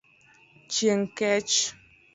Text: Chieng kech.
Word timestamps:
Chieng 0.71 1.05
kech. 1.17 1.55